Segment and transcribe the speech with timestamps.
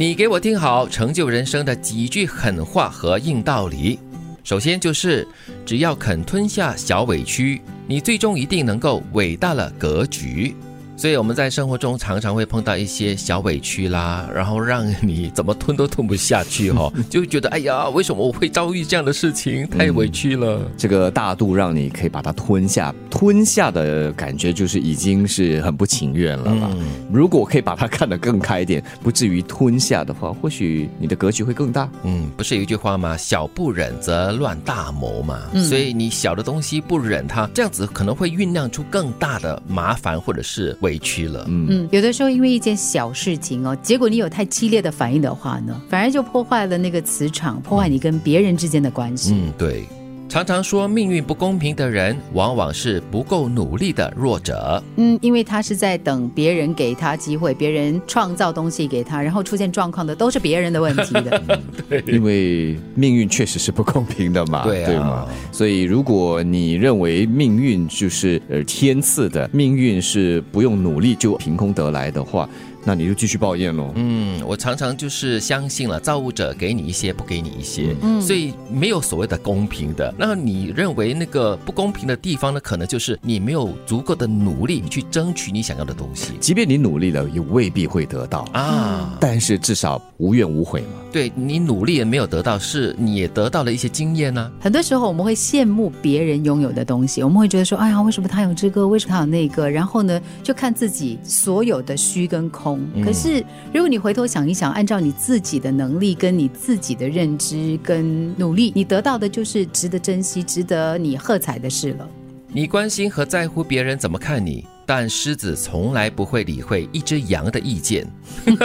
[0.00, 3.98] 你给我听好，成就人生的几句狠话和硬道理。
[4.42, 5.28] 首先就是，
[5.66, 10.56] 只要肯吞下小委屈，你最终一定能够伟大了格局。
[11.00, 19.66] 所以我们在生活中常常会碰到一些小委屈啦，然后让你怎么吞都吞不下去哈、哦， 就会觉得哎呀，为什么我会遭遇这样的事情？
[19.68, 20.60] 太委屈了。
[20.76, 26.70] 这个大度让你可以把它吞下，吞下的感觉就是已经是很不情愿了吧？
[27.10, 31.88] 如果可以把它看得更开一点，不至于吞下的话，或许你的格局会更大。
[32.02, 33.16] 嗯，不是有一句话吗？
[33.16, 35.40] 小不忍则乱大谋嘛。
[35.66, 41.44] 所以你小的东西不忍它，这样子可能会酝酿出更大的麻烦或者是委屈了。
[41.48, 49.34] 嗯，嗯，有的时候因为一件小事情哦，结果你有太激烈的反应的话呢，反而就破坏了那个磁场，破坏你跟别人之间的关系。
[49.34, 49.84] 嗯，对。
[50.30, 54.80] 常常说命运不公平的人，往往是不够努力的弱者。
[54.94, 61.42] 嗯，因为他是在等别人给他机会，别人创造东西给他，然后出现状况的都是别人的问题的。
[61.90, 65.26] 对因为命运确实是不公平的嘛，对啊吗？
[65.50, 72.48] 所以如果你认为命运就是呃天赐的，命运是不用努力就凭空得来的话，
[72.84, 73.92] 那你就继续抱怨喽。
[73.94, 80.14] 嗯，我常常就是相信了造物者给你一些，不给你一些，嗯所以没有所谓的公平的。
[80.18, 82.60] 那你认为那个不公平的地方呢？
[82.60, 89.16] 可能就是你没有足够的努力去争取你想要的东西即便你努力了，也未必会得到，啊。
[89.20, 90.88] 但是至少无怨无悔嘛。
[91.12, 99.68] 对你努力也没有得到，是你也得到了一些经验呢、很多时候我们会羡慕别人拥有的东西，我们会觉得说，哎呀，为什么他有这个，为什么他有那个？
[99.68, 102.69] 然后呢，就看自己所有的虚跟空。
[103.04, 112.08] 可是如果你回头想一想，按照你自己的能力跟你自己的认知跟努力，你得到的就是值得珍惜、值得你喝彩的事了。
[112.48, 118.04] 你关心和在乎别人怎么看你，但狮子从来不会理会一只羊的意见。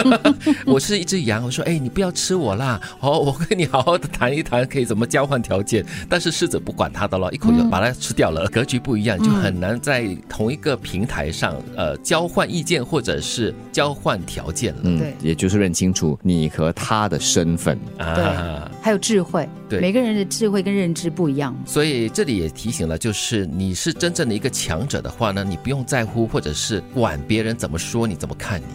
[0.66, 5.86] 我是一只羊，我说，哎，你不要吃我啦，哦，我跟你好好的谈一谈，可以怎么交换条件。
[6.08, 8.44] 但是狮子不管他的了，一口就把它吃掉了。
[8.48, 14.80] 格局不一样，就很难在同一个平台上，呃，交换意见或者是交换条件了。
[14.82, 17.78] 嗯对，也就是认清楚你和他的身份。
[17.98, 21.56] 啊，还有智慧，对每个人的智慧跟认知不一样。
[21.64, 28.66] 所以这里也提醒了，就是你是真正的一个强者的话呢，你不用在乎或者是管别人怎么说你怎么看你，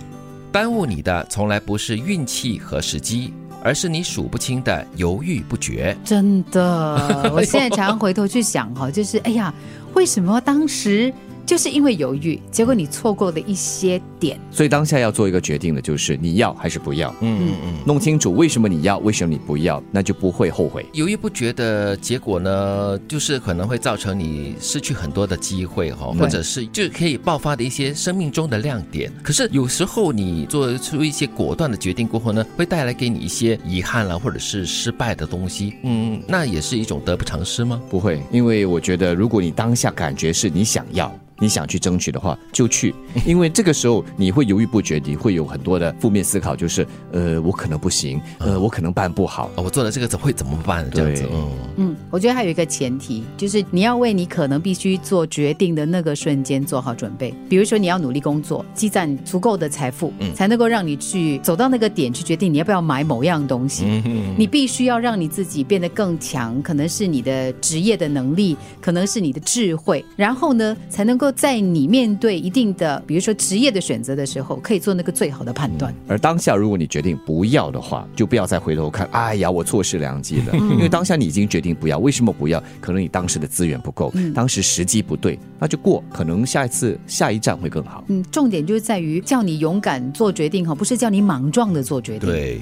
[0.52, 5.96] 耽误你的从来不是运气和时机，而是你数不清的犹豫不决。
[6.04, 9.54] 真的， 我现在常常回头去想哈，就是哎呀，
[9.94, 11.14] 为什么当时
[11.52, 14.40] 就是因为犹豫，结果你错过了一些点。
[14.52, 17.74] 所以当下要做一个决定的，就是你要还是不要，嗯嗯嗯。
[17.86, 20.86] 弄清楚为什么你要，为什么你不要，那就不会后悔。
[20.94, 29.12] 犹豫不决的结果呢，就是可能会造成你失去很多的机会哈，或者是就可以爆发的一些生命中的亮点。
[29.22, 35.74] 可是有时候你做出一些果断的决定过后呢，会带来给你一些遗憾了，或者是失败的东西。
[35.84, 37.82] 嗯，那也是一种得不偿失吗？
[37.90, 41.14] 不会，因为我觉得，如果你当下感觉是你想要。
[41.42, 42.94] 你想去争取的话，就去，
[43.26, 49.50] 因为这个时候你会犹豫不决，你会有很多的负面思考，就是呃，我可能不行，呃，我可能办不好。
[49.56, 50.88] 哦我做了这个怎会怎么办？
[50.92, 57.34] 这样子，嗯，嗯，我觉得还有一个前提，就是你要为你可能必须做决定的那个瞬间做好准备。
[57.50, 63.86] 比如说，你要努力工作，积攒足够的财富，嗯才能够让你去走到那个点去决定你要不要买某样东西。
[63.88, 75.94] 嗯你必须要让你自己变得更强，可能是你的职业的能力，可能是你的智慧，然后呢，才能够在你面对一定的，比如说职业的选择的时候，可以做那个最好的判断。
[76.08, 80.56] 而当下，如果你决定不要的话，就不要再回头看，哎呀，我错失良机了。
[80.56, 82.62] 因为当下你已经决定不要，为什么不要？
[82.80, 86.04] 可能你当时的资源不够，当时时机不对，那就过。
[86.12, 88.04] 可能下一次下一站会更好。
[88.08, 92.30] 嗯，重点就是在于叫你勇敢做决定哈，不是叫你莽撞的做决定。
[92.30, 92.60] 对。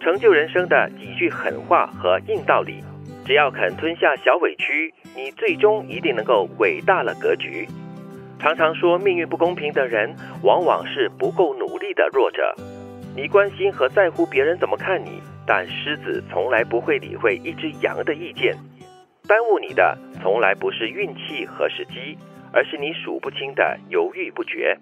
[0.00, 2.74] 成就人生的几句狠话和硬道理，
[3.24, 7.66] 只要肯吞下小委屈，你最终一定能够伟大了格局。
[8.44, 12.54] 常常说命运不公平的人，往往是不够努力的弱者。
[13.16, 18.54] 你关心和在乎别人怎么看你，但狮子从来不会理会一只羊的意见。
[19.26, 22.18] 耽误你的从来不是运气和时机，
[22.52, 24.78] 而是你数不清的犹豫不决。